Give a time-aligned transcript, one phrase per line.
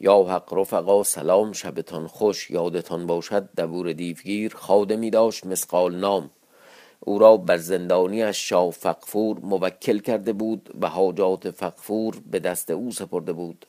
[0.00, 6.30] یا حق رفقا سلام شبتان خوش یادتان باشد دبور دیوگیر خادمی داشت مسقال نام.
[7.00, 12.90] او را بر زندانیش شاه فقفور موکل کرده بود و حاجات فقفور به دست او
[12.90, 13.66] سپرده بود.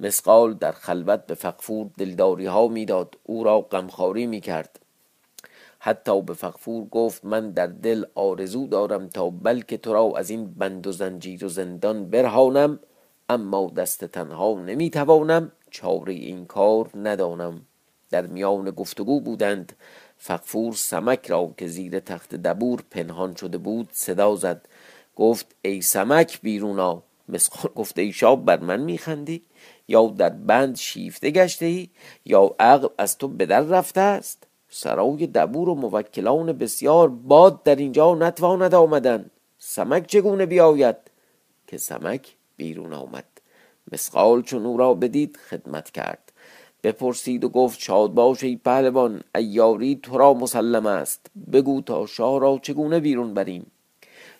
[0.00, 3.16] مسقال در خلوت به فقفور دلداری ها می‌داد.
[3.22, 4.80] او را غمخواری می‌کرد.
[5.78, 10.54] حتی به فقفور گفت من در دل آرزو دارم تا بلکه تو را از این
[10.54, 12.78] بند و زنجیر و زندان برهانم.
[13.28, 17.66] اما دست تنها نمی‌توانم چاره این کار ندانم.
[18.10, 19.72] در میان گفتگو بودند
[20.18, 24.68] فقفور سمک را که زیر تخت دبور پنهان شده بود صدا زد.
[25.16, 29.42] گفت ای سمک بیرونا مسخال گفت ای شاب بر من میخندی؟
[29.88, 31.88] یا در بند شیفته گشته ای
[32.24, 37.76] یا عقل از تو به در رفته است؟ سرای دبور و موکلان بسیار باد در
[37.76, 39.30] اینجا نتواند آمدن.
[39.58, 40.96] سمک چگونه بیاید؟
[41.66, 43.24] که سمک بیرون آمد.
[43.92, 46.32] مسقال چون او را بدید خدمت کرد.
[46.82, 51.26] بپرسید و گفت شاد باش ای پهلوان ایاری تو را مسلم است.
[51.52, 53.70] بگو تا شاه را چگونه بیرون بریم؟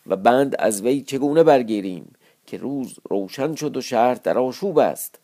[0.06, 2.12] و بند از وی چگونه برگیریم
[2.46, 5.18] که روز روشن شد و شهر در آشوب است؟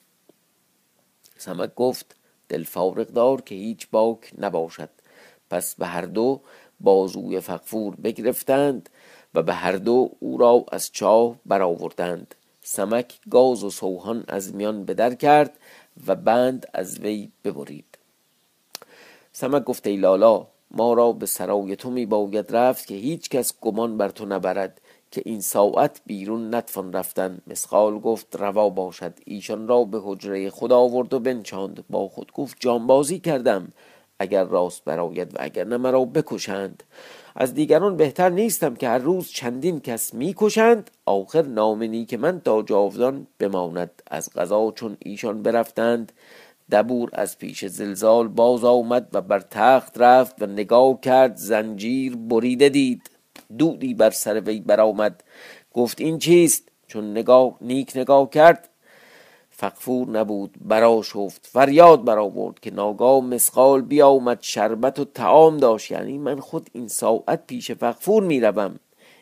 [1.38, 2.16] سمک گفت
[2.48, 4.90] دل فارغ دار که هیچ باک نباشد.
[5.50, 6.40] پس به هر دو
[6.80, 8.90] بازوی فقفور بگرفتند
[9.34, 12.34] و به هر دو او را از چاه برآوردند.
[12.72, 15.58] سمک گاز و سوهان از میان بدر کرد
[16.06, 17.98] و بند از وی ببرید.
[19.32, 23.54] سمک گفت ای لالا ما را به سرای تو می باید رفت که هیچ کس
[23.60, 27.38] گمان بر تو نبرد که این ساعت بیرون نتوان رفتن.
[27.46, 32.56] مسخال گفت روا باشد ایشان را به حجره خود آورد و بنچاند با خود گفت
[32.60, 33.72] جانبازی کردم
[34.18, 36.82] اگر راست براید و اگر نه مرا بکشند.
[37.36, 42.62] از دیگران بهتر نیستم که هر روز چندین کس می‌کشند آخر نام که من تا
[42.62, 44.02] جاودان بماند.
[44.06, 46.12] از غذا چون ایشان برفتند
[46.70, 52.68] دبور از پیش زلزال باز آمد و بر تخت رفت و نگاه کرد زنجیر بریده
[52.68, 53.10] دید.
[53.58, 55.24] دودی بر سر وی برآمد.
[55.72, 58.69] گفت این چیست؟ چون نگاه نیک نگاه کرد
[59.60, 61.46] فقفور نبود برا شفت.
[61.52, 65.90] فریاد برآورد که ناگاه مسقال بیامد شربت و تعام داشت.
[65.90, 68.78] یعنی من خود این ساعت پیش فقفور می‌روم.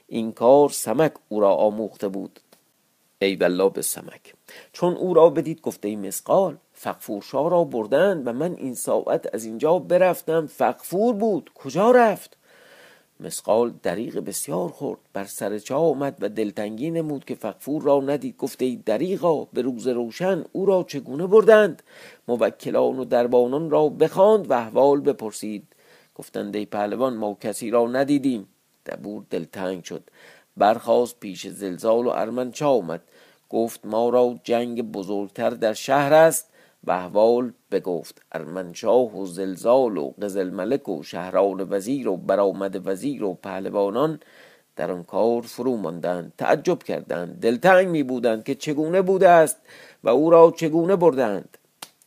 [0.06, 2.40] این کار سمک او را آموخته بود.
[3.22, 4.34] ای والله به سمک.
[4.72, 9.34] چون او را بدید گفته ای مسقال فقفور شاه را بردند و من این ساعت
[9.34, 10.46] از اینجا برفتم.
[10.46, 11.50] فقفور بود.
[11.54, 12.36] کجا رفت؟
[13.20, 15.00] مسقال دریغ بسیار خورد.
[15.12, 18.36] بر سر چاه آمد و دلتنگی نمود که فقفور را ندید.
[18.36, 21.82] گفته ای دریغا به روز روشن او را چگونه بردند؟
[22.28, 25.66] موکلان و دربانان را بخواند و احوال بپرسید.
[26.14, 28.48] گفتند ای پهلوان ما کسی را ندیدیم.
[28.86, 30.10] دبور دلتنگ شد.
[30.56, 33.02] برخواست پیش زلزال و ارمنچا آمد؟
[33.48, 36.50] گفت ما را جنگ بزرگتر در شهر است.
[36.84, 43.24] و احوال بگفت ارمنشاه و زلزال و قزل ملک و شهران وزیر و برآمد وزیر
[43.24, 44.20] و پهلوانان
[44.76, 49.56] در آن کار فرو ماندند تعجب کردند دلتنگ می بودند که چگونه بوده است
[50.04, 51.58] و او را چگونه بردند.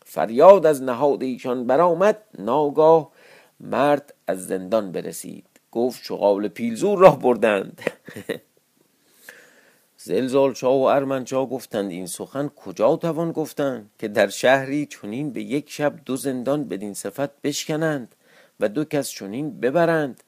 [0.06, 3.12] فریاد از نهاد ایشان برآمد ناگاه
[3.60, 5.46] مرد از زندان برسید.
[5.72, 7.82] گفت شغال پیلزور را بردند.
[10.04, 15.42] زلزال شاه و ارمنشاه گفتند این سخن کجا توان گفتند که در شهری چنین به
[15.42, 18.16] یک شب دو زندان بدین صفت بشکنند
[18.60, 20.24] و دو کس چنین ببرند؟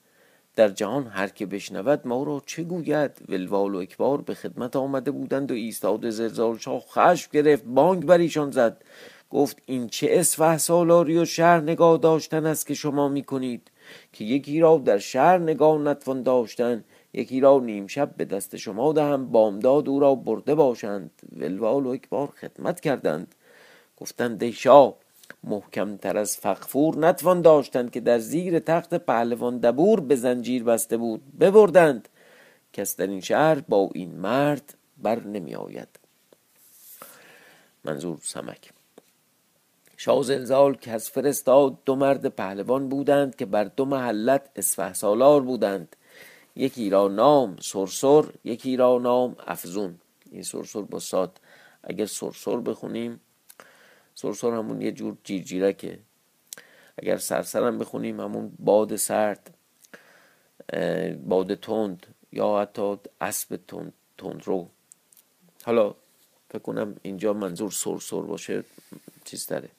[0.55, 5.11] در جهان هر که بشنود ما را چه گوید؟ ولوال و اکبار به خدمت آمده
[5.11, 8.83] بودند و ایستاد زلزال شاه خشم گرفت بانگ بر ایشان زد.
[9.29, 13.71] گفت این چه اسفه سالاری و شهر نگاه داشتن است که شما می کنید
[14.11, 16.83] که یکی را در شهر نگاه نتوان داشتن
[17.13, 21.11] یکی را نیم شب به دست شما دهم بامداد او را برده باشند.
[21.35, 23.35] ولوال و اکبار خدمت کردند.
[23.97, 24.95] گفتند ای شاه
[25.43, 31.21] محکمتر از فقفور نتوان داشتند که در زیر تخت پهلوان دبور به زنجیر بسته بود.
[31.39, 32.09] ببردند.
[32.73, 35.99] کس در این شهر با این مرد بر نمی آید.
[37.83, 38.71] منظور سمک.
[39.97, 45.41] شاه زلزال که از فرستاد دو مرد پهلوان بودند که بر دو محلت اسفه سالار
[45.41, 45.95] بودند.
[46.55, 49.99] یکی را نام سرسر یکی را نام افزون.
[50.31, 51.39] این سرسر با ساد.
[51.83, 53.19] اگر سرسر بخونیم
[54.15, 55.99] سرسر همون یه جور جیرجیرکه.
[56.97, 59.53] اگر سرسرم بخونیم همون باد سرد
[61.25, 64.69] باد تند یا حتی اسب تند, تند رو
[65.63, 65.95] حالا
[66.49, 68.63] فکر کنم اینجا منظور سرسر باشه
[69.25, 69.69] چیز داره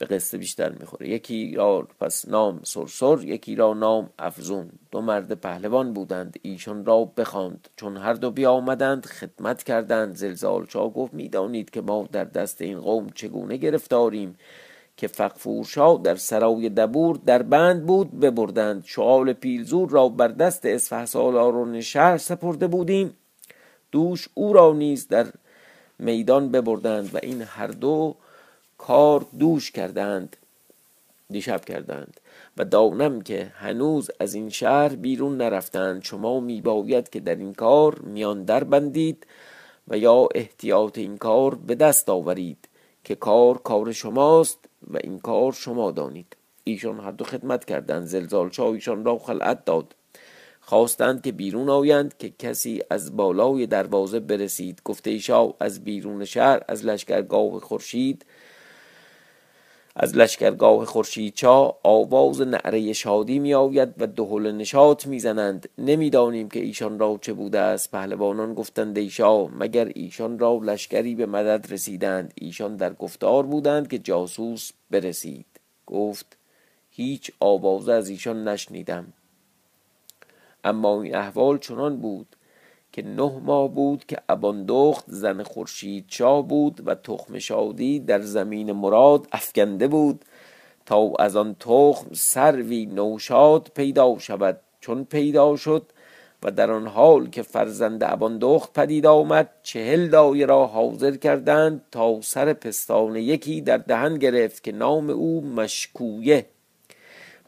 [0.00, 1.08] به قصه بیشتر می‌خوره.
[1.08, 4.70] یکی را پس نام سرسر یکی را نام افزون.
[4.90, 7.68] دو مرد پهلوان بودند ایشان را بخواند.
[7.76, 10.16] چون هر دو بیامدند خدمت کردند.
[10.16, 14.36] زلزال چا گفت می‌دانید که ما در دست این قوم چگونه گرفتاریم
[14.96, 18.84] که فقفورشا در سرای دبور در بند بود ببردند.
[18.86, 23.16] شعال پیلزور را بر دست اسفه شهر سپرده بودیم.
[23.92, 25.26] دوش او را نیز در
[25.98, 28.16] میدان ببردند و این هر دو
[28.80, 30.36] کار دوش کردند
[31.30, 32.20] دیشب کردند.
[32.56, 36.04] و دانم که هنوز از این شهر بیرون نرفتند.
[36.04, 39.26] شما میباید که در این کار میان در بندید
[39.88, 42.68] و یا احتیاط این کار به دست آورید
[43.04, 44.58] که کار کار شماست
[44.90, 46.36] و این کار شما دانید.
[46.64, 48.06] ایشان هر دو خدمت کردند.
[48.06, 49.94] زلزال ایشان را خلعت داد.
[50.60, 54.82] خواستند که بیرون آیند که کسی از بالای دروازه برسید.
[54.84, 58.24] گفته شاه از بیرون شهر از لشکرگاه خورشید
[59.96, 66.48] از لشکرگاه خورشید چا آواز نعره شادی می آید و دهل نشاط می زنند نمی‌دانیم
[66.48, 67.90] که ایشان را چه بوده است.
[67.90, 73.98] پهلوانان گفتند ایشا مگر ایشان را لشکری به مدد رسیدند؟ ایشان در گفتار بودند که
[73.98, 75.46] جاسوس برسید.
[75.86, 76.36] گفت
[76.90, 79.12] هیچ آوازه از ایشان نشنیدم.
[80.64, 82.36] اما این احوال چنان بود
[82.92, 88.72] که نه ماه بود که اباندخت زن خورشید شاه بود و تخم شادی در زمین
[88.72, 90.24] مراد افکنده بود
[90.86, 95.82] تا از آن تخم سروی نوشاد پیدا شود چون پیدا شد
[96.42, 102.20] و در آن حال که فرزند اباندخت پدید آمد چهل دایره را حاضر کردند تا
[102.20, 106.46] سر پستان یکی در دهن گرفت که نام او مشکویه.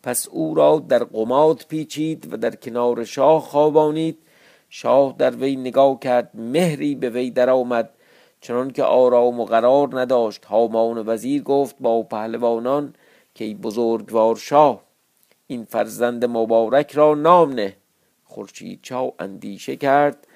[0.03, 4.19] پس او را در قمات پیچید و در کنار شاه خوابانید
[4.75, 7.91] شاه در وی نگاه کرد مهری به وی در آمد
[8.41, 12.95] چنان که آرام و قرار نداشت هامان وزیر گفت با پهلوانان
[13.35, 14.83] که بزرگوار شاه
[15.47, 17.77] این فرزند مبارک را نام نه.
[18.25, 20.27] خورشید چاو اندیشه کرد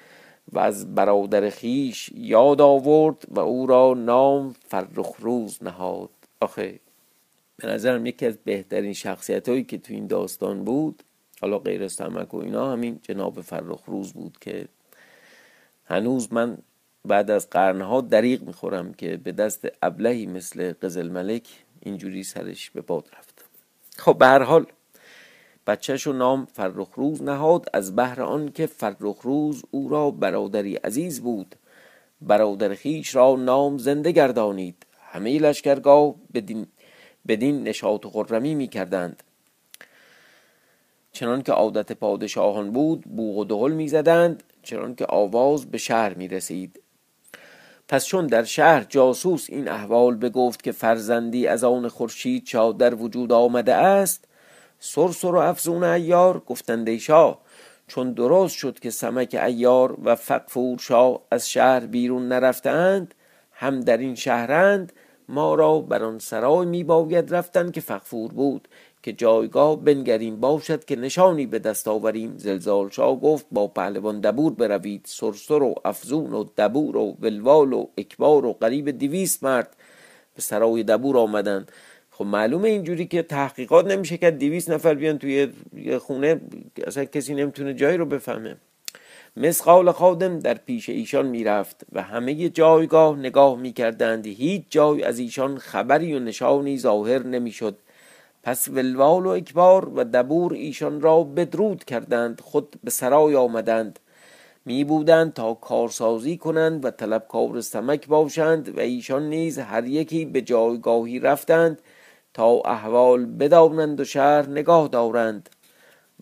[0.53, 6.09] و از برادر خیش یاد آورد و او را نام فرخ روز نهاد.
[6.41, 6.79] آخه
[7.57, 11.03] به نظرم یکی از بهترین شخصیت هایی که تو این داستان بود
[11.41, 14.67] حالا غیر تمک و اینا همین جناب فرخ روز بود که
[15.85, 16.57] هنوز من
[17.05, 21.47] بعد از قرنها دریغ می‌خورم که به دست ابلهی مثل قزل ملک
[21.81, 23.45] اینجوری سرش به باد رفت.
[23.97, 24.65] خب به هر حال
[25.67, 30.75] بچهش و نام فرخ روز نهاد از بهر آن که فرخ روز او را برادری
[30.75, 31.55] عزیز بود.
[32.21, 34.85] برادر خیش را نام زنده گردانید.
[35.01, 36.67] همه لشکرگاه بدین
[37.27, 39.23] بدین نشاط و خرمی می کردند
[41.17, 46.13] چنان که عادت پادشاهان بود بوغ و دهل می زدند چنان که آواز به شهر
[46.13, 46.81] می رسید
[47.87, 52.95] پس چون در شهر جاسوس این احوال بگفت که فرزندی از آن خورشید شاه در
[52.95, 54.25] وجود آمده است
[54.79, 57.41] سرسر و افزون ایار گفتند شاه
[57.87, 63.15] چون درست شد که سمک ایار و فقفور شاه از شهر بیرون نرفتند
[63.51, 64.93] هم در این شهرند
[65.29, 68.67] ما را بر آن سرای می باید رفتن که فقفور بود.
[69.07, 72.37] که جایگاه بنگریم باشد که نشانی به دست آوریم.
[72.37, 75.01] زلزال شاه گفت با پهلوان دبور بروید.
[75.05, 79.75] سرسر و افزون و دبور و ولوال و اکبار و قریب دویست مرد
[80.35, 81.71] به سرای دبور آمدند.
[82.11, 85.47] خب معلومه اینجوری که تحقیقات نمیشه که دیویس نفر بیان توی
[85.99, 86.41] خونه
[86.87, 88.57] اصلا کسی نمی‌تونه جایی رو بفهمه.
[89.37, 94.27] مسقال خادم در پیش ایشان می‌رفت و همه جایگاه نگاه می‌کردند.
[94.27, 97.77] هیچ جای از ایشان خبری و نشانی ظاهر نمی‌شد.
[98.47, 103.99] پس ولوال و اکبار و دبور ایشان را بدرود کردند خود به سرای آمدند.
[104.65, 110.41] می بودند تا کارسازی کنند و طلبکار سمک باشند و ایشان نیز هر یکی به
[110.41, 111.81] جایگاهی رفتند
[112.33, 115.49] تا احوال بدانند و شهر نگاه دارند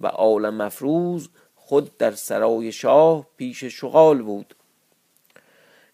[0.01, 4.55] و عالم مفروض خود در سرای شاه پیش شغال بود.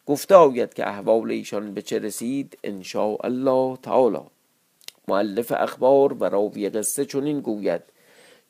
[0.05, 2.83] گفته آید که احوال ایشان به چه رسید ان
[3.23, 4.40] الله تعالی.
[5.07, 7.81] معلف اخبار و راوی قصه چنین گوید.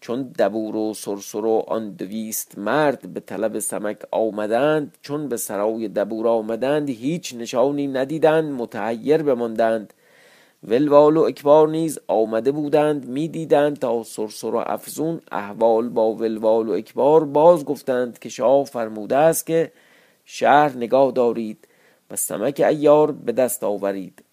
[0.02, 5.88] چون دبور و سرسر و آن دویست مرد به طلب سمک آمدند چون به سرای
[5.88, 9.94] دبور آمدند هیچ نشانی ندیدند متحیر بماندند.
[10.68, 16.72] ولوال و اکبار نیز آمده بودند می‌دیدند تا سرسر و افزون احوال با ولوال و
[16.72, 19.72] اکبار باز گفتند که شاه فرموده است که
[20.26, 21.68] شهر نگاه دارید
[22.12, 24.24] و سمک ایار به دست آورید.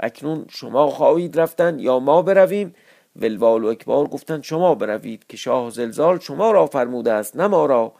[0.00, 2.74] اکنون شما خواهید رفتن یا ما برویم؟
[3.16, 7.66] ولوال و اکبار گفتند شما بروید که شاه زلزال شما را فرموده است نه ما
[7.66, 7.92] را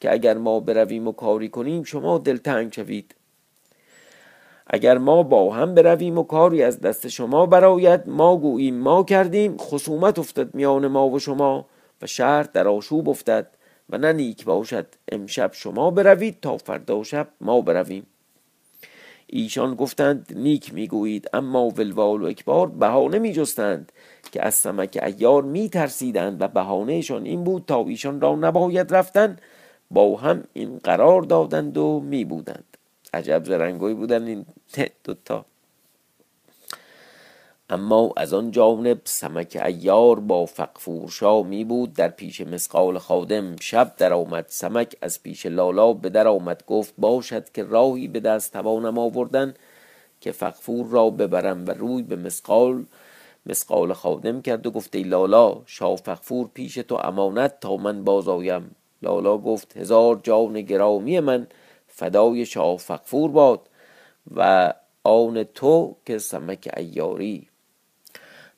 [0.00, 3.14] که اگر ما برویم و کاری کنیم شما دلتنگ شوید.
[4.66, 9.56] اگر ما با هم برویم و کاری از دست شما براید ما گوییم ما کردیم
[9.56, 11.66] خصومت افتد میان ما و شما
[12.02, 13.46] و شهر در آشوب افتد
[13.90, 18.06] و نه نیک باشد امشب شما بروید تا فردا شب ما برویم.
[19.34, 21.28] ایشان گفتند نیک می‌گویید.
[21.32, 23.92] اما ولوال و اکبار بهانه میجستند
[24.32, 29.36] که از سمک ایار میترسیدند و بهانهشان این بود تا ایشان را نباید رفتن.
[29.90, 32.76] با هم این قرار دادند و می بودند
[33.14, 34.46] عجب زرنگوی بودن این
[35.04, 35.44] دوتا.
[37.70, 41.92] اما از آن جانب سمک ایار با فقفورشا می بود.
[41.92, 46.64] در پیش مسقال خادم شب در آمد سمک از پیش لالا به در آمد.
[46.66, 49.54] گفت باشد که راهی به دست توانم آوردن
[50.20, 52.84] که فقفور را ببرم و روی به مسقال
[53.46, 58.76] مسقال خادم کرد و گفت ای لالا شاه فقفور پیش تو امانت تا من بازایم
[59.02, 61.46] لالا گفت هزار جان گرامی من
[61.88, 63.68] فدای شاه فقفور باد
[64.36, 64.72] و
[65.04, 67.48] آن تو که سمک ایاری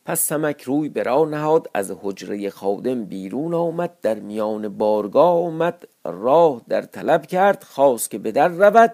[0.06, 6.62] پس سمک روی برا نهاد از حجره خادم بیرون آمد در میان بارگاه آمد راه
[6.68, 8.92] در طلب کرد خواست که به در رود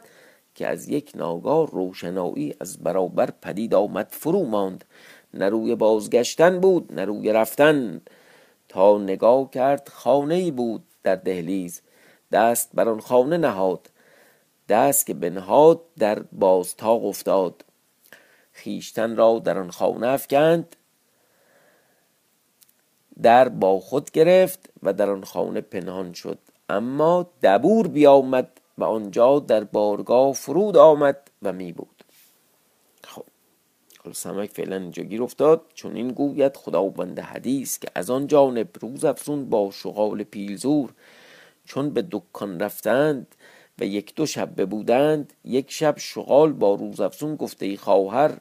[0.54, 4.84] که از یک ناگاه روشنایی از برابر پدید آمد فرو ماند.
[5.34, 8.00] نه روی بازگشتن بود نه روی رفتن.
[8.68, 11.82] تا نگاه کرد خانه بود در دهلیز.
[12.32, 13.90] دست بر آن خانه نهاد.
[14.68, 17.64] دست که بنهاد در بازتاق افتاد.
[18.52, 20.76] خیشتن را در آن خانه افکند.
[23.22, 26.38] در با خود گرفت و در آن خانه پنهان شد.
[26.68, 32.04] اما دبور بیامد و آنجا در بارگاه فرود آمد و می بود.
[34.04, 38.68] خب سمک فعلا اینجا گیر افتاد چون این گوید خداوند حدیث که از آن جانب
[38.80, 40.90] روز افزون با شغال پیلزور.
[41.64, 43.34] چون به دکان رفتند
[43.78, 48.38] و یک دو شب بودند یک شب شغال با روزافزون گفته ای خواهر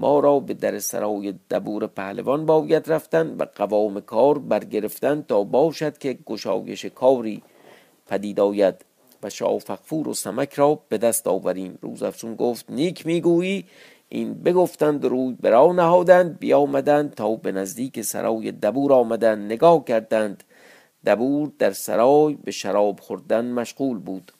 [0.00, 5.98] ما را به در سرای دبور پهلوان باید رفتن و قوام کار برگرفتن تا باشد
[5.98, 7.42] که گشایش کاری
[8.06, 8.74] پدید آید
[9.22, 11.78] و شاه فقفور و سمک را به دست آوریم.
[11.82, 13.64] روزافزون گفت نیک می‌گویی
[14.08, 20.44] این بگفتند روی برا نهادند بیامدند تا به نزدیک سرای دبور آمدند نگاه کردند.
[21.06, 24.32] دبور در سرای به شراب خوردن مشغول بود.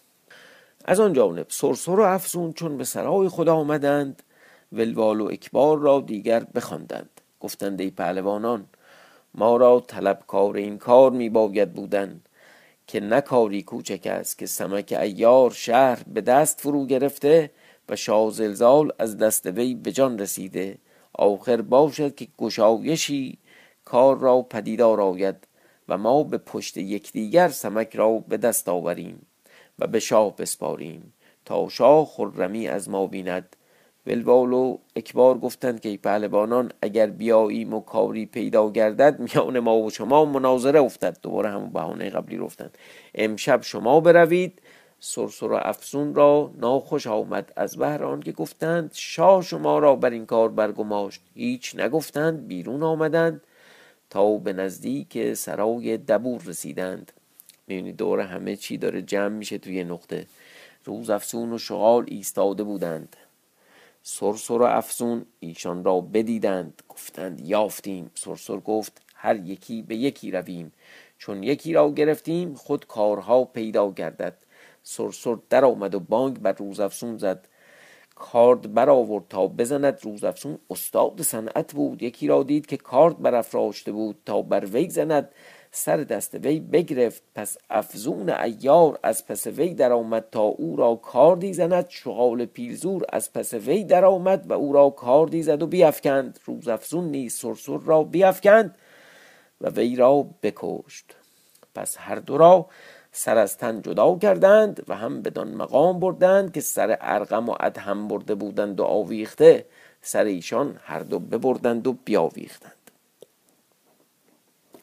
[0.85, 4.23] از آن جانب سرسر و افزون چون به سرای خدا آمدند
[4.73, 7.21] ولوال و اکبار را دیگر بخواندند.
[7.41, 8.67] گفتند ای پهلوانان
[9.35, 12.21] ما را طلبکار این کار می باید بودن
[12.87, 17.51] که نکاری کوچک است که سمک ایار شهر به دست فرو گرفته
[17.89, 20.79] و شاه زلزال از دست وی به جان رسیده.
[21.13, 23.39] آخر باشد که گشایشی
[23.85, 25.47] کار را پدیدار آید
[25.89, 29.27] و ما به پشت یکدیگر سمک را به دست آوریم
[29.79, 31.13] و به شاه بسپاریم
[31.45, 33.57] تا شاه خرمی از ما بیند
[34.07, 39.79] ولوال و اکبار گفتند که ای پهلوانان اگر بیاییم و کاری پیدا گردد میان ما
[39.79, 41.17] و شما مناظره افتد.
[41.23, 42.79] دوباره همون بهانه قبلی رفتند.
[43.15, 44.63] امشب شما بروید.
[45.03, 50.27] سرسر و افسون را ناخوش آمد از بهر که گفتند شاه شما را بر این
[50.27, 51.21] کار برگماشت.
[51.35, 53.41] هیچ نگفتند بیرون آمدند
[54.11, 57.13] تا به نزدیک سرای دبور رسیدند.
[57.67, 60.27] می‌بینید دوره همه چی داره جمع میشه توی نقطه.
[60.85, 63.17] روز افسون و شغال ایستاده بودند.
[64.03, 68.11] سرسر و افسون ایشان را بدیدند گفتند یافتیم.
[68.15, 70.73] سرسر گفت هر یکی به یکی رویم.
[71.19, 74.37] چون یکی را گرفتیم خود کارها پیدا گردد.
[74.83, 77.49] سرسر در آمد و بانگ بر روز افسون زد.
[78.15, 80.59] کارد برآورد تا بزند روزافزون.
[80.71, 82.03] استاد صنعت بود.
[82.03, 85.29] یکی را دید که کارد برافراشته بود تا بر وی زند.
[85.73, 87.23] سر دست وی بگرفت.
[87.35, 93.33] پس افزون ایار از پس وی درآمد تا او را کاردی زند شغال پیلزور از
[93.33, 98.79] پس وی درآمد و او را کاردی زد و بیافکند روزافزون نیز سرسر را بیافکند
[99.61, 101.17] و وی را بکشت.
[101.75, 102.67] پس هر دو را
[103.13, 108.09] سر از تن جدا کردند و هم بدان مقام بردند که سر ارقم و ادهم
[108.09, 109.67] برده بودند و آویخته.
[110.03, 112.73] سر ایشان هر دو ببردند و بیاویختند.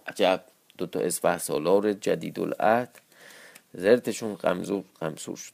[0.08, 0.57] عجب!
[0.78, 2.90] دو تا اسفه سالار جدید العهد
[3.74, 5.54] زرتشون غمزور غمسور شد.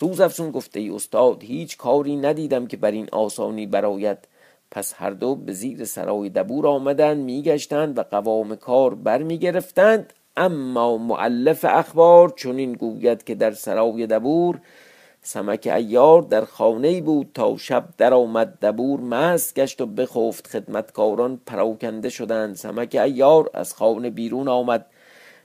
[0.00, 4.18] روز افسون گفته ای استاد هیچ کاری ندیدم که بر این آسانی براید
[4.70, 10.12] پس هر دو به زیر سرای دبور آمدند میگشتند و قوام کار برمیگرفتند.
[10.36, 14.60] اما معلف اخبار چنین گوید که در سرای دبور
[15.22, 20.46] سمک ایار در خانه بود تا شب در آمد دبور مست گشت و بخفت.
[20.46, 22.56] خدمتکاران پراکنده شدند.
[22.56, 24.86] سمک ایار از خانه بیرون آمد.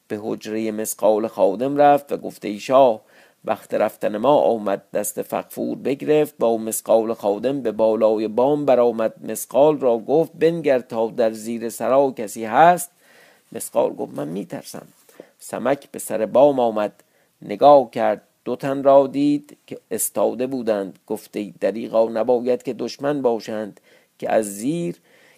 [0.07, 3.01] به حجره مسقال خادم رفت و گفته ای شاه
[3.45, 4.83] وقت رفتن ما آمد.
[4.93, 9.13] دست فقفور بگرفت با مسقال خادم به بالای بام برآمد.
[9.31, 12.91] مسقال را گفت بنگر تا در زیر سرا کسی هست؟
[13.51, 14.87] مسقال گفت من میترسم.
[15.39, 17.03] سمک به سر بام آمد.
[17.41, 18.21] نگاه کرد.
[18.45, 20.99] دو تن را دید که استاده بودند.
[21.07, 23.79] گفته دریغا نباید که دشمن باشند.
[24.19, 24.95] که از زیر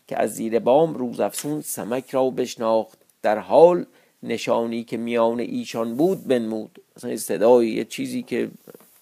[0.07, 2.97] که از زیر بام روز افسون سمک را بشناخت.
[3.21, 3.85] در حال
[4.24, 6.81] نشانی که میان ایشان بود بنمود.
[6.97, 8.50] مثلا صدای یه چیزی که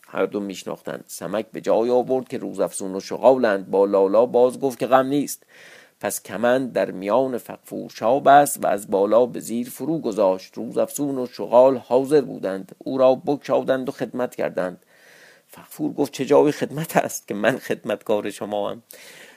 [0.08, 3.70] هر دو میشناختند سمک به جای آورد که روز افسون و شغالند.
[3.70, 5.44] با لالا باز گفت که غم نیست.
[6.04, 10.54] پس کمند در میان فقفور شاب است و از بالا به زیر فرو گذاشت.
[10.54, 12.76] روز افسون و شغال حاضر بودند.
[12.78, 14.86] او را بکشادند و خدمت کردند.
[15.48, 18.84] فقفور گفت چه جای خدمت است که من خدمتکار شما هم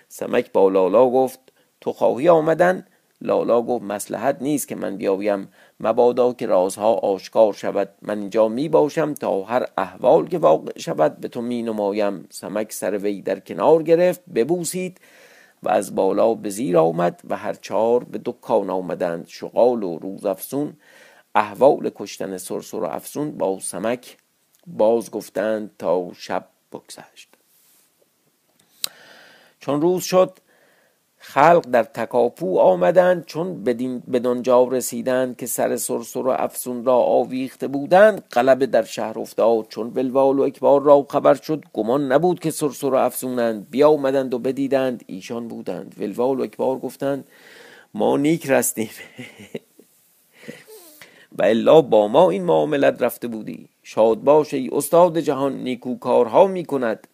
[0.09, 1.39] سمک با لالا گفت
[1.81, 2.87] تو خواهی آمدن؟
[3.21, 5.49] لالا گفت مسلحت نیست که من بیایم.
[5.81, 7.89] مبادا که رازها آشکار شود.
[8.03, 12.27] من اینجا می باشم تا هر احوال که واقع شود به تو می نمایم.
[12.31, 14.21] سمک سر وی در کنار گرفت.
[14.35, 15.01] ببوسید.
[15.63, 19.27] و از بالا به زیر آمد و هر چهار به دکان آمدند.
[19.29, 20.77] شغال و روز افسون
[21.35, 24.17] احوال کشتن سرسر و افسون با سمک
[24.67, 27.29] باز گفتند تا شب بگذشت.
[29.61, 30.39] چون روز شد
[31.29, 37.69] خلق در تکاپو آمدند چون بدین جا رسیدند که سر سرسر و افسون را آویخته
[37.69, 39.69] بودند قلب در شهر افتاد.
[39.69, 43.83] چون ولوال و اکبار را خبر شد گمان نبود که سرسر و افسونند.
[43.83, 45.95] آمدند و بدیدند ایشان بودند.
[45.99, 47.29] ولوال و اکبار گفتند
[47.95, 48.91] ما نیک رستیم.
[51.39, 53.69] و الا با ما این معاملت رفته بودی.
[53.83, 57.07] شاد باش ای استاد جهان نیکوکارها می کند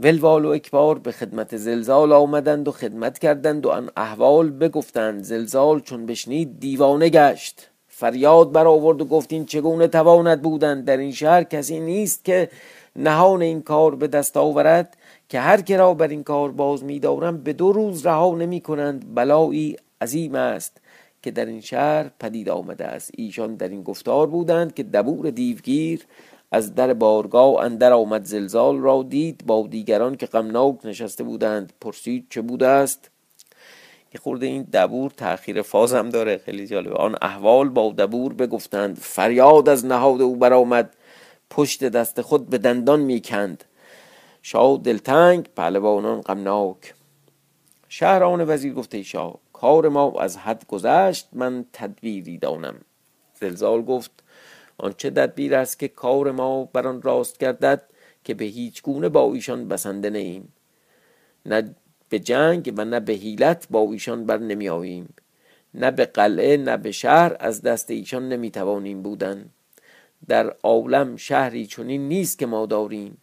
[0.00, 5.22] ولوال و اکبار به خدمت زلزال آمدند و خدمت کردند و ان احوال بگفتند.
[5.22, 7.70] زلزال چون بشنید دیوانه گشت.
[7.88, 12.50] فریاد برآورد و گفت این چگونه تواند بودند در این شهر کسی نیست که
[12.96, 14.96] نهان این کار به دست آورد
[15.28, 19.14] که هر که را بر این کار باز میدارم به دو روز رها نمی کنند
[19.14, 20.80] بلایی عظیم است
[21.22, 23.10] که در این شهر پدید آمده است.
[23.16, 26.06] ایشان در این گفتار بودند که دبور دیوگیر
[26.52, 32.26] از در بارگاه اندر آمد زلزال را دید با دیگران که غمناک نشسته بودند پرسید
[32.30, 33.10] چه بوده است؟
[34.14, 36.38] یه خورده این دبور تأخیر فازم داره.
[36.38, 36.94] خیلی جالبه.
[36.94, 40.94] آن احوال با دبور بگفتند فریاد از نهاد او برآمد.
[41.50, 43.64] پشت دست خود به دندان می‌کند.
[44.42, 46.94] شاه دلتنگ پهلوانان غمناک.
[47.88, 52.74] شهران وزیر گفته شاه کار ما از حد گذشت من تدبیری دانم.
[53.40, 54.10] زلزال گفت
[54.78, 57.82] آنچه تدبیر است که کار ما بر آن راست گردد
[58.24, 60.52] که به هیچ گونه با ایشان بسنده نیم
[61.46, 61.74] نه
[62.08, 65.14] به جنگ و نه به حیلت با ایشان بر نمی آییم.
[65.74, 69.50] نه به قلعه نه به شهر از دست ایشان نمی توانیم بودن.
[70.28, 73.18] در عالم شهری چنین نیست که ما داریم.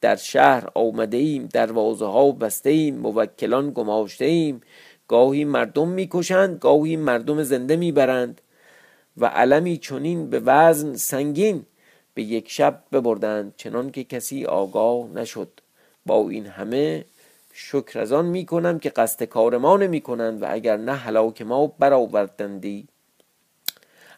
[0.00, 4.60] در شهر آمده ایم دروازه ها بسته ایم موکلان گماشته ایم
[5.08, 8.40] گاهی مردم می‌کشند گاهی مردم زنده می‌برند.
[9.18, 11.66] و علمی چنین به وزن سنگین
[12.14, 15.60] به یک شب ببردند چنان که کسی آگاه نشد.
[16.06, 17.04] با این همه
[17.52, 21.42] شکر از آن می کنم که قصد کار ما نمی کنند و اگر نه هلاک
[21.42, 22.88] ما برآوردندی.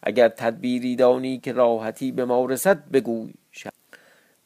[0.02, 3.32] اگر تدبیری دانی که راحتی به ما رسد بگوی.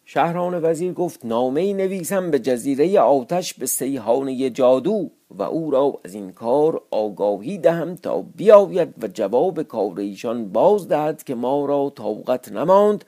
[0.07, 6.15] شهران وزیر گفت نامه نویسم به جزیره آتش به سیحانه جادو و او را از
[6.15, 11.93] این کار آگاهی دهم تا بیاید و جواب کار ایشان باز دهد که ما را
[11.97, 13.05] طاقت نماند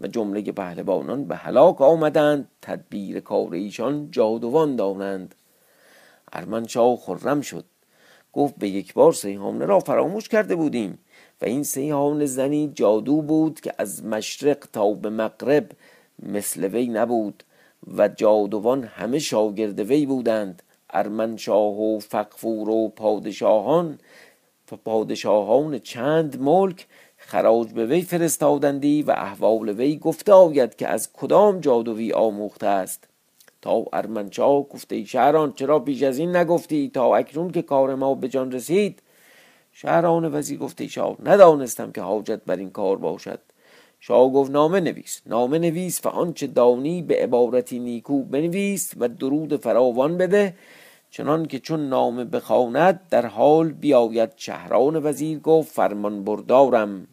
[0.00, 5.34] و جمله پهلوانان به هلاک آمدند تدبیر کار ایشان جادوان دانند.
[6.32, 7.64] ارمنشاه خرم شد
[8.32, 10.98] گفت به یک بار سیحانه را فراموش کرده بودیم
[11.42, 15.70] و این سیحان زنی جادو بود که از مشرق تا به مغرب
[16.24, 17.44] مثل وی نبود
[17.96, 23.98] و جادوان همه شاگرد وی بودند ارمنشاه و فقفور و پادشاهان.
[24.72, 31.12] و پادشاهان چند ملک خراج به وی فرستادندی و احوال وی گفته آید که از
[31.12, 33.08] کدام جادوی آموخته است.
[33.62, 38.28] تا ارمنشاه گفته شهران چرا پیش از این نگفتی تا اکنون که کار ما به
[38.28, 39.02] جان رسید؟
[39.72, 43.40] شهران وزیر گفته شاه ندانستم که حاجت بر این کار باشد.
[44.06, 45.22] شاه گفت نامه نویس.
[45.26, 50.54] نامه نویس و آنچه دانی به عبارتی نیکو بنویس و درود فراوان بده.
[51.10, 54.30] چنان که چون نامه بخواند در حال بیاید.
[54.36, 57.06] شهران وزیر گفت فرمان بردارم.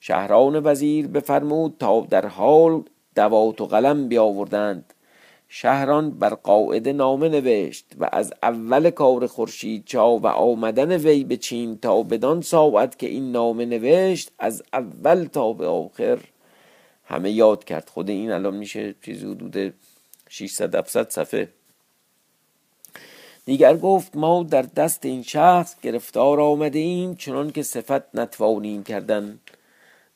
[0.00, 2.82] شهران وزیر بفرمود تا در حال
[3.14, 4.93] دوات و قلم بیاوردند.
[5.56, 11.36] شهران بر قاعده نامه نوشت و از اول کار خورشید چا و آمدن وی به
[11.36, 16.18] چین تا بدان ساعت که این نامه نوشت از اول تا به آخر
[17.04, 17.88] همه یاد کرد.
[17.88, 19.74] خود این الان میشه چیزی حدود
[20.28, 21.48] 600 700 صفحه.
[23.44, 29.38] دیگر گفت ما در دست این شخص گرفتار آمده ایم چنان که صفت نتوانیم کردن.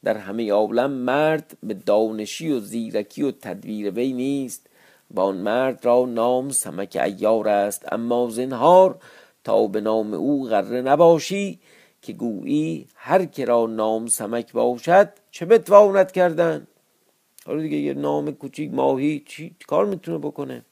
[0.05, 4.68] در همه عالم مرد به دانشی و زیرکی و تدبیر وی نیست.
[5.11, 8.99] با آن مرد را نام سمک ایار است اما زنهار
[9.45, 11.61] تا به نام او غره نباشی
[12.03, 16.67] که گویی هر که را نام سمک باشد چه بتواند کردن؟
[17.47, 20.65] حالا دیگه یه نام کوچیک ماهی چی کار می‌تونه بکنه؟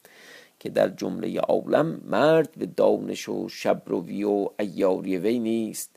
[0.59, 5.90] که در جمله عالم مرد به دانش و شبروی و ایاری وی نیست.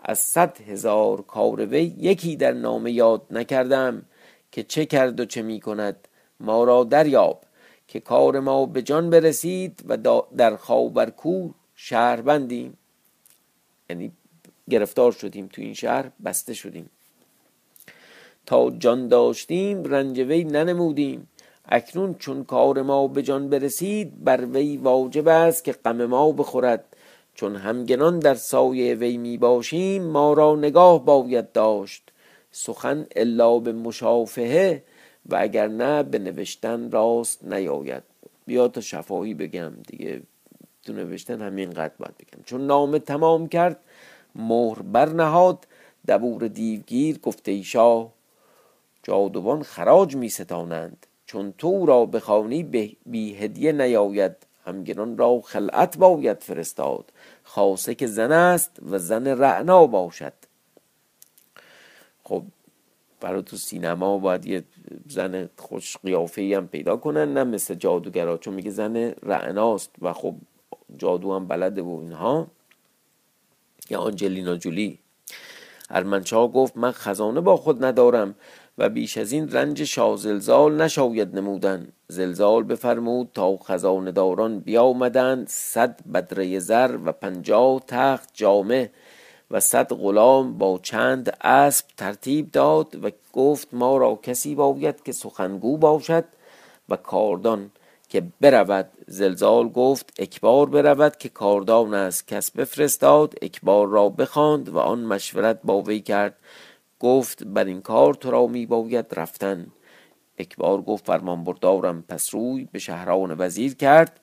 [0.00, 4.02] از صد هزار کار وی یکی در نامه یاد نکردم
[4.52, 6.08] که چه کرد و چه می کند
[6.40, 7.45] ما را دریاب.
[7.88, 12.78] که کار ما به جان برسید و در خاورکو شهر بندیم
[13.90, 14.12] یعنی
[14.70, 16.90] گرفتار شدیم تو این شهر بسته شدیم.
[18.46, 21.28] تا جان داشتیم رنج وی ننمودیم.
[21.68, 26.84] اکنون چون کار ما به جان برسید بر وی واجب است که غم ما بخورد.
[27.34, 32.10] چون همگنان در سایه وی می باشیم ما را نگاه باید داشت.
[32.52, 34.82] سخن الا به مشافهه
[35.28, 38.02] و اگر نه به نوشتن راست نیاید.
[38.46, 40.22] بیا تا شفاهی بگم دیگه.
[40.82, 42.42] تو نوشتن همین قد باید بگم.
[42.44, 43.80] چون نامه تمام کرد
[44.34, 45.66] مهر برنهاد
[46.08, 48.12] دبور دیوگیر گفته ای شاه
[49.02, 51.06] جادوان خراج می ستانند.
[51.26, 52.62] چون تو را بخوانی
[53.06, 54.36] بی هدیه نیاید.
[54.66, 57.12] همگنان را خلعت باید فرستاد.
[57.44, 60.32] خاصه که زن است و زن رعنا باشد.
[62.24, 62.42] خب
[63.20, 64.64] برای تو سینما باید یه
[65.08, 70.34] زن خوش قیافه هم پیدا کنن نه مثل جادوگرا چون میگه زن رعناست و خب
[70.96, 72.46] جادو هم بلده و اینها.
[73.90, 74.98] یا آنجلینا جولی.
[75.90, 78.34] ارمنشاه گفت من خزانه با خود ندارم
[78.78, 81.88] و بیش از این رنج شازلزال نشاید نمودن.
[82.08, 88.90] زلزال بفرمود تا خزانه داران بیامدند صد بدره زر و پنجاه تخت جامه
[89.50, 95.12] و صد غلام با چند اسب ترتیب داد و گفت ما را کسی باید که
[95.12, 96.24] سخنگو باشد
[96.88, 97.70] و کاردان
[98.08, 98.88] که برود.
[99.06, 105.60] زلزال گفت اکبار برود که کاردان است کس بفرستاد اکبار را بخواند و آن مشورت
[105.64, 106.36] با وی کرد.
[107.00, 109.66] گفت بر این کار تو را می باید رفتن.
[110.38, 112.04] اکبار گفت فرمان بردارم.
[112.08, 114.20] پس روی به شهران وزیر کرد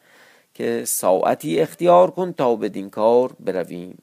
[0.54, 3.98] که ساعتی اختیار کن تا بدین کار برویم.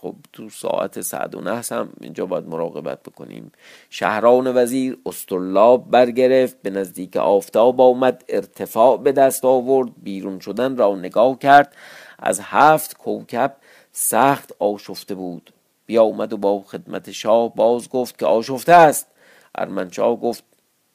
[0.00, 3.52] خب تو ساعت سعد و نحس هم اینجا باید مراقبت بکنیم.
[3.90, 10.96] شهران وزیر استرلاب برگرفت به نزدیک آفتاب آمد ارتفاع به دست آورد بیرون شدن را
[10.96, 11.74] نگاه کرد.
[12.18, 13.56] از هفت کوکب
[13.92, 15.52] سخت آشفته بود.
[15.86, 19.06] بیا اومد و با خدمت شاه باز گفت که آشفته است.
[19.54, 20.44] ارمنشاه گفت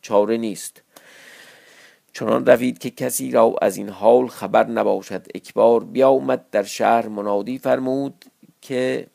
[0.02, 0.82] چاره نیست.
[2.14, 5.28] چنان روید که کسی را از این حال خبر نباشد.
[5.36, 8.26] اکبار بیا اومد در شهر منادی فرمود.
[8.62, 9.08] که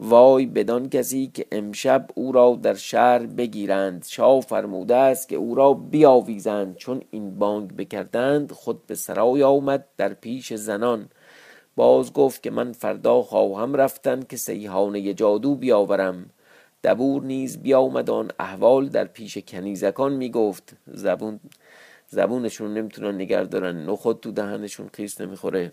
[0.00, 4.04] وای بدان کسی که امشب او را در شهر بگیرند.
[4.08, 6.76] شاه فرموده است که او را بیاویزند.
[6.76, 11.08] چون این بانگ بکردند خود به سرای آمد در پیش زنان.
[11.76, 16.30] باز گفت که من فردا خواهم رفتن که سیحانه جادو بیاورم.
[16.84, 20.76] دبور نیز بیامد آن احوال در پیش کنیزکان می‌گفت.
[20.86, 21.40] زبون
[22.08, 23.76] زبونشون نمی‌تونن نگر دارن.
[23.90, 25.72] نخود تو دهنشون خیس نمی‌خوره.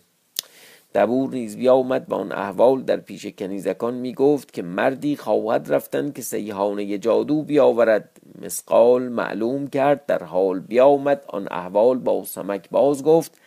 [0.93, 6.11] دبور نیز بیامد با آن احوال در پیش کنیزکان می گفت که مردی خواهد رفتن
[6.11, 8.09] که سیحانه جادو بیاورد.
[8.41, 11.25] مسقال معلوم کرد در حال بیامد.
[11.27, 13.37] آن احوال با سمک باز گفت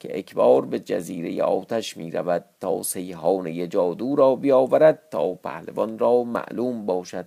[0.00, 6.24] که اکبار به جزیره آتش می رود تا سیحانه جادو را بیاورد تا پهلوان را
[6.24, 7.26] معلوم باشد.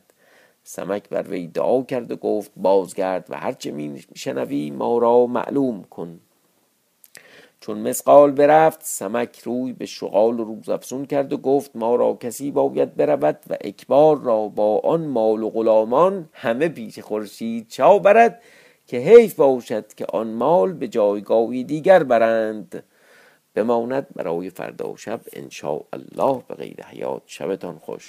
[0.63, 5.83] سمک بر وی دعا کرد و گفت بازگرد و هرچه می شنوی ما را معلوم
[5.83, 6.19] کن.
[7.67, 12.51] چون مسقال برفت سمک روی به شغال روز افزون کرد و گفت ما را کسی
[12.51, 18.41] باید برود و اکبار را با آن مال و غلامان همه پیش خورشید چا برد
[18.85, 22.83] که حیف باشد که آن مال به جایگاهی دیگر برند.
[23.53, 25.49] بماند برای فردا و شب ان
[25.93, 27.21] الله به غیر حیات.
[27.25, 28.03] شبتان خوش.